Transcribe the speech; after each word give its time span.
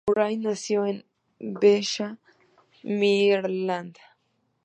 Murray 0.07 0.35
nació 0.37 0.87
en 0.87 1.05
Bethesda, 1.37 2.17
Maryland. 2.83 3.97